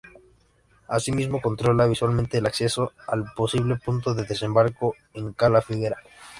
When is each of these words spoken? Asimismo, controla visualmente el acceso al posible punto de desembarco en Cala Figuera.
Asimismo, 0.87 1.43
controla 1.43 1.85
visualmente 1.85 2.39
el 2.39 2.47
acceso 2.47 2.91
al 3.05 3.23
posible 3.35 3.75
punto 3.75 4.15
de 4.15 4.25
desembarco 4.25 4.95
en 5.13 5.33
Cala 5.33 5.61
Figuera. 5.61 5.97